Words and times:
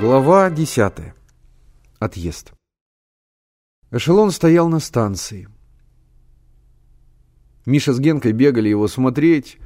Глава 0.00 0.48
10. 0.48 0.92
Отъезд. 1.98 2.52
Эшелон 3.90 4.30
стоял 4.30 4.68
на 4.68 4.78
станции. 4.78 5.48
Миша 7.66 7.92
с 7.92 7.98
Генкой 7.98 8.30
бегали 8.30 8.68
его 8.68 8.86
смотреть. 8.86 9.58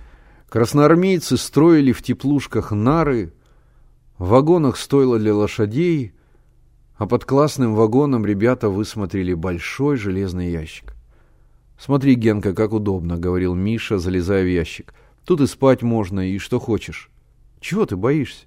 Красноармейцы 0.49 1.37
строили 1.37 1.93
в 1.93 2.03
теплушках 2.03 2.73
нары. 2.73 3.35
В 4.17 4.29
вагонах 4.29 4.79
стоило 4.79 5.19
для 5.19 5.35
лошадей, 5.35 6.15
а 6.97 7.07
под 7.07 7.27
классным 7.27 7.75
вагоном 7.75 8.25
ребята 8.25 8.71
высмотрели 8.71 9.35
большой 9.35 9.99
железный 9.99 10.51
ящик. 10.51 10.95
«Смотри, 11.79 12.15
Генка, 12.15 12.55
как 12.55 12.73
удобно»,— 12.73 13.17
говорил 13.19 13.55
Миша, 13.55 13.99
залезая 13.99 14.45
в 14.45 14.51
ящик. 14.51 14.95
«Тут 15.27 15.43
и 15.43 15.47
спать 15.47 15.83
можно, 15.83 16.27
и 16.27 16.39
что 16.39 16.59
хочешь». 16.59 17.11
«Чего 17.61 17.85
ты 17.85 17.97
боишься? 17.97 18.47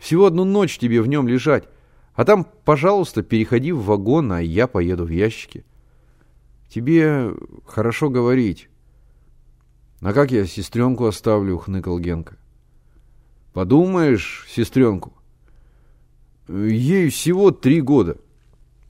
Всего 0.00 0.26
одну 0.26 0.44
ночь 0.44 0.78
тебе 0.78 1.00
в 1.00 1.06
нем 1.06 1.28
лежать. 1.28 1.68
А 2.14 2.24
там, 2.24 2.44
пожалуйста, 2.64 3.22
переходи 3.22 3.70
в 3.70 3.84
вагон, 3.84 4.32
а 4.32 4.42
я 4.42 4.66
поеду 4.66 5.04
в 5.04 5.10
ящике». 5.10 5.64
«Тебе 6.68 7.32
хорошо 7.66 8.10
говорить». 8.10 8.68
«А 10.00 10.12
как 10.12 10.32
я 10.32 10.46
сестренку 10.46 11.06
оставлю?»— 11.06 11.58
хныкал 11.58 12.00
Генка. 12.00 12.36
«Подумаешь, 13.52 14.46
сестренку, 14.48 15.12
ей 16.48 17.08
всего 17.10 17.50
три 17.52 17.80
года. 17.80 18.16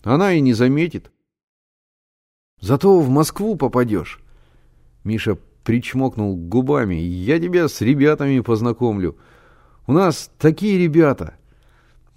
Она 0.03 0.33
и 0.33 0.41
не 0.41 0.55
заметит». 0.55 1.11
Зато 2.61 3.01
в 3.01 3.09
Москву 3.09 3.57
попадешь. 3.57 4.21
Миша 5.03 5.39
причмокнул 5.65 6.37
губами. 6.37 6.95
Я 6.95 7.41
тебя 7.41 7.69
с 7.69 7.81
ребятами 7.81 8.41
познакомлю. 8.41 9.17
У 9.87 9.93
нас 9.93 10.31
такие 10.39 10.79
ребята. 10.79 11.35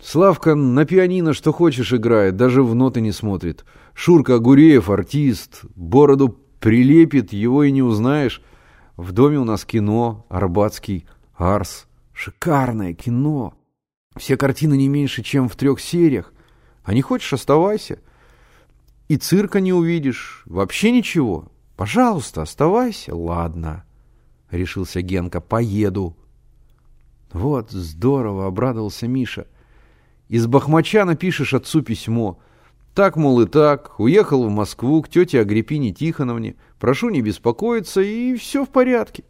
Славка 0.02 0.56
на 0.56 0.86
пианино 0.86 1.33
что 1.33 1.53
хочешь 1.53 1.94
играет, 1.94 2.36
даже 2.36 2.64
в 2.64 2.75
ноты 2.75 3.02
не 3.02 3.11
смотрит. 3.11 3.66
Шурка 3.94 4.39
Гуреев 4.39 4.89
артист, 4.89 5.61
бороду 5.75 6.38
прилепит, 6.59 7.34
его 7.34 7.64
и 7.64 7.72
не 7.72 7.81
узнаешь. 7.81 8.41
В 8.97 9.11
доме 9.11 9.39
у 9.39 9.45
нас 9.45 9.66
кино, 9.66 10.25
Арбатский, 10.30 11.06
Арс. 11.36 11.88
Шикарное 12.11 12.94
кино. 12.94 13.56
Все 14.16 14.38
картины 14.38 14.78
не 14.78 14.88
меньше, 14.88 15.23
чем 15.23 15.50
в 15.50 15.56
трех 15.56 15.80
сериях. 15.80 16.31
А 16.84 16.94
не 16.94 17.02
хочешь, 17.02 17.34
оставайся.— 17.34 18.00
и 19.08 19.17
цирка 19.17 19.59
не 19.59 19.73
увидишь, 19.73 20.44
вообще 20.45 20.91
ничего. 20.91 21.52
Пожалуйста, 21.75 22.41
оставайся. 22.41 23.16
Ладно, 23.16 23.86
решился 24.50 25.02
Генка, 25.02 25.41
поеду. 25.41 26.17
Вот 27.34 27.72
здорово, 27.72 28.45
обрадовался 28.45 29.08
Миша. 29.08 29.48
Из 30.30 30.45
Бахмача 30.48 31.03
напишешь 31.03 31.53
отцу 31.53 31.81
письмо. 31.81 32.40
Так, 32.94 33.16
мол, 33.17 33.42
и 33.42 33.48
так. 33.48 34.00
Уехал 34.00 34.48
в 34.48 34.52
Москву 34.52 35.02
к 35.02 35.09
тете 35.09 35.42
Агриппине 35.42 35.92
Тихоновне. 35.92 36.56
Прошу 36.80 37.09
не 37.09 37.22
беспокоиться, 37.22 38.02
и 38.02 38.36
все 38.36 38.66
в 38.66 38.70
порядке. 38.70 39.23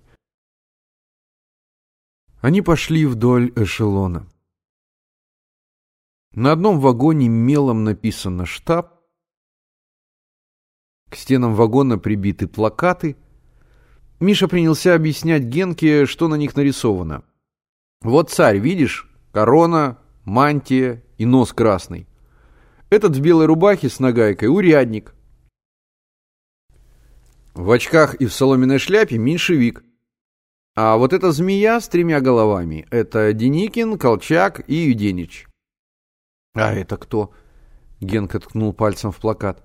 Они 2.42 2.62
пошли 2.62 3.06
вдоль 3.06 3.54
эшелона. 3.56 4.28
На 6.34 6.52
одном 6.52 6.80
вагоне 6.82 7.30
мелом 7.30 7.86
написано 7.86 8.46
«штаб», 8.46 9.02
к 11.10 11.16
стенам 11.16 11.54
вагона 11.54 12.00
прибиты 12.00 12.48
плакаты. 12.48 13.16
Миша 14.20 14.48
принялся 14.48 14.96
объяснять 14.96 15.44
Генке, 15.44 16.06
что 16.06 16.28
на 16.28 16.36
них 16.36 16.56
нарисовано. 16.56 17.24
Вот 18.04 18.30
царь, 18.30 18.58
видишь? 18.58 19.10
Корона, 19.32 19.98
мантия 20.26 21.02
и 21.18 21.26
нос 21.26 21.54
красный. 21.54 22.06
Этот 22.90 23.16
в 23.16 23.22
белой 23.22 23.46
рубахе 23.46 23.88
с 23.88 24.00
нагайкой 24.00 24.50
урядник. 24.50 25.16
В 27.54 27.72
очках 27.72 28.16
и 28.16 28.26
в 28.26 28.34
соломенной 28.34 28.78
шляпе 28.78 29.18
меньшевик. 29.18 29.84
А 30.76 30.98
вот 30.98 31.14
эта 31.14 31.32
змея 31.32 31.80
с 31.80 31.88
тремя 31.88 32.20
головами— 32.20 32.86
это 32.92 33.32
Деникин, 33.32 33.98
Колчак 33.98 34.68
и 34.68 34.76
Юденич. 34.76 35.48
«А 36.56 36.74
это 36.74 36.98
кто?»— 36.98 37.32
Генка 38.02 38.40
ткнул 38.40 38.74
пальцем 38.74 39.12
в 39.12 39.18
плакат. 39.18 39.64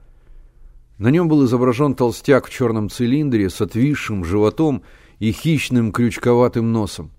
На 0.99 1.09
нем 1.09 1.29
был 1.29 1.45
изображен 1.45 1.95
толстяк 1.95 2.47
в 2.47 2.51
черном 2.51 2.89
цилиндре 2.89 3.51
с 3.51 3.61
отвисшим 3.61 4.25
животом 4.25 4.85
и 5.19 5.33
хищным 5.33 5.93
крючковатым 5.93 6.73
носом. 6.73 7.11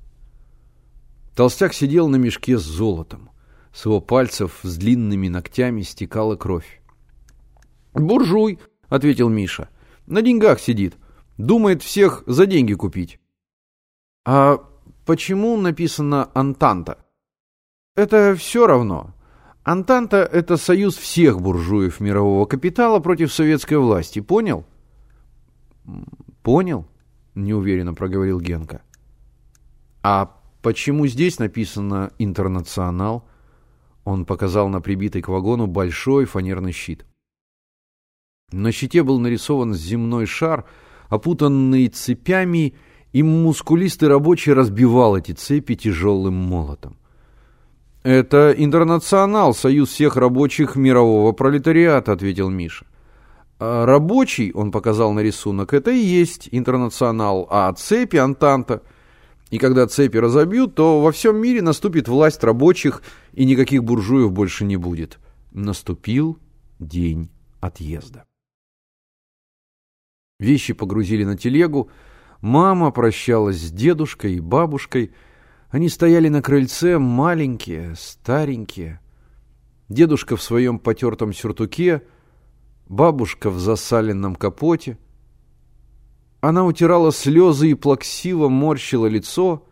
Толстяк 1.39 1.73
сидел 1.73 2.09
на 2.09 2.17
мешке 2.17 2.57
с 2.57 2.63
золотом. 2.63 3.29
С 3.71 3.85
его 3.85 4.01
пальцев 4.01 4.59
с 4.61 4.75
длинными 4.75 5.29
ногтями 5.29 5.83
стекала 5.83 6.35
кровь. 6.35 6.81
«Буржуй»,— 7.93 8.59
ответил 8.89 9.29
Миша. 9.29 9.69
«На 10.05 10.21
деньгах 10.21 10.59
сидит. 10.59 10.97
Думает 11.37 11.81
всех 11.81 12.23
за 12.25 12.45
деньги 12.45 12.73
купить». 12.73 13.21
«А 14.25 14.57
почему 15.05 15.55
написано 15.55 16.29
«Антанта»?» 16.33 17.05
«Это 17.95 18.35
все 18.35 18.67
равно. 18.67 19.13
Антанта– 19.63 20.17
это 20.33 20.57
союз 20.57 20.97
всех 20.97 21.39
буржуев 21.39 22.01
мирового 22.01 22.47
капитала 22.47 22.99
против 22.99 23.31
советской 23.31 23.77
власти. 23.77 24.19
Понял? 24.19 24.65
Понял, 26.43 26.85
неуверенно 27.33 27.93
проговорил 27.93 28.41
Генка. 28.41 28.81
А 30.03 30.38
почему 30.61 31.07
здесь 31.07 31.39
написано 31.39 32.11
«Интернационал»? 32.17 33.27
Он 34.05 34.25
показал 34.25 34.69
на 34.69 34.81
прибитый 34.81 35.21
к 35.21 35.27
вагону 35.27 35.67
большой 35.67 36.25
фанерный 36.25 36.71
щит. 36.71 37.05
На 38.51 38.71
щите 38.71 39.03
был 39.03 39.19
нарисован 39.19 39.73
земной 39.73 40.25
шар, 40.25 40.65
опутанный 41.09 41.87
цепями, 41.87 42.75
и 43.11 43.23
мускулистый 43.23 44.07
рабочий 44.07 44.53
разбивал 44.53 45.17
эти 45.17 45.31
цепи 45.31 45.75
тяжелым 45.75 46.35
молотом. 46.35 46.97
«Это 48.03 48.53
интернационал, 48.55 49.53
союз 49.53 49.89
всех 49.89 50.15
рабочих 50.15 50.75
мирового 50.75 51.31
пролетариата»,— 51.31 52.11
ответил 52.13 52.49
Миша. 52.49 52.85
А 53.59 53.85
«Рабочий»,— 53.85 54.51
он 54.53 54.71
показал 54.71 55.11
на 55.11 55.19
рисунок,— 55.19 55.73
«это 55.75 55.91
и 55.91 55.97
есть 55.97 56.47
интернационал, 56.51 57.47
а 57.49 57.73
цепи— 57.73 58.15
Антанта. 58.17 58.83
И 59.49 59.57
когда 59.57 59.87
цепи 59.87 60.17
разобьют, 60.17 60.75
то 60.75 61.01
во 61.01 61.11
всем 61.11 61.37
мире 61.37 61.61
наступит 61.61 62.07
власть 62.07 62.43
рабочих, 62.43 63.01
и 63.33 63.45
никаких 63.45 63.83
буржуев 63.83 64.31
больше 64.31 64.65
не 64.65 64.77
будет». 64.77 65.19
Наступил 65.51 66.37
день 66.77 67.31
отъезда. 67.59 68.25
Вещи 70.39 70.73
погрузили 70.73 71.23
на 71.23 71.35
телегу, 71.35 71.89
мама 72.39 72.91
прощалась 72.91 73.59
с 73.59 73.71
дедушкой 73.71 74.35
и 74.35 74.39
бабушкой— 74.39 75.11
они 75.69 75.87
стояли 75.87 76.29
на 76.29 76.41
крыльце, 76.41 76.97
маленькие, 76.97 77.93
старенькие. 77.95 78.99
Дедушка 79.87 80.35
в 80.35 80.41
своем 80.41 80.79
потертом 80.79 81.31
сюртуке, 81.31 82.01
бабушка 82.87 83.51
в 83.51 83.59
засаленном 83.59 84.35
капоте. 84.35 84.97
Она 86.41 86.65
утирала 86.65 87.11
слезы 87.11 87.71
и 87.71 87.73
плаксиво 87.73 88.49
морщила 88.49 89.07
лицо. 89.07 89.65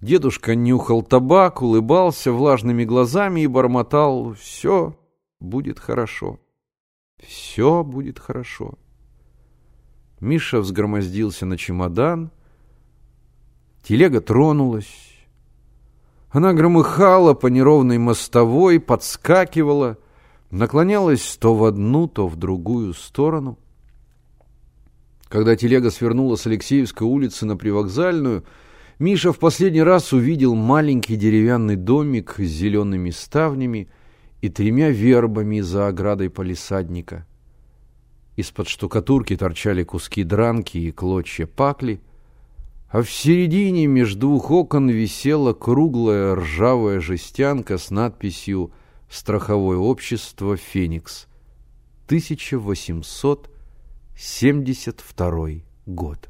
Дедушка 0.00 0.54
нюхал 0.54 1.02
табак, 1.02 1.62
улыбался 1.62 2.32
влажными 2.32 2.84
глазами 2.84 3.40
и 3.42 3.46
бормотал 3.46 4.34
«Все 4.34 4.98
будет 5.40 5.78
хорошо, 5.78 6.38
все 7.18 7.84
будет 7.84 8.18
хорошо». 8.18 8.74
Миша 10.20 10.60
взгромоздился 10.60 11.46
на 11.46 11.56
чемодан— 11.56 12.30
Телега 13.88 14.20
тронулась. 14.20 15.14
Она 16.30 16.52
громыхала 16.52 17.32
по 17.32 17.46
неровной 17.46 17.96
мостовой, 17.96 18.80
подскакивала, 18.80 19.96
наклонялась 20.50 21.38
то 21.40 21.54
в 21.54 21.64
одну, 21.64 22.06
то 22.06 22.28
в 22.28 22.36
другую 22.36 22.92
сторону. 22.92 23.58
Когда 25.28 25.56
телега 25.56 25.90
свернула 25.90 26.36
с 26.36 26.46
Алексеевской 26.46 27.06
улицы 27.06 27.46
на 27.46 27.56
привокзальную, 27.56 28.44
Миша 28.98 29.32
в 29.32 29.38
последний 29.38 29.82
раз 29.82 30.12
увидел 30.12 30.54
маленький 30.54 31.16
деревянный 31.16 31.76
домик 31.76 32.34
с 32.38 32.42
зелеными 32.42 33.10
ставнями 33.10 33.88
и 34.40 34.48
тремя 34.48 34.90
вербами 34.90 35.60
за 35.60 35.88
оградой 35.88 36.30
полисадника. 36.30 37.26
Из-под 38.36 38.68
штукатурки 38.68 39.36
торчали 39.36 39.84
куски 39.84 40.24
дранки 40.24 40.78
и 40.78 40.92
клочья 40.92 41.46
пакли— 41.46 42.00
а 42.90 43.02
в 43.02 43.10
середине 43.10 43.86
между 43.86 44.20
двух 44.20 44.50
окон 44.50 44.88
висела 44.88 45.52
круглая 45.52 46.34
ржавая 46.34 47.00
жестянка 47.00 47.76
с 47.76 47.90
надписью 47.90 48.72
«Страховое 49.10 49.76
общество 49.76 50.56
«Феникс», 50.56 51.26
1872 54.18 55.62
год». 55.86 56.28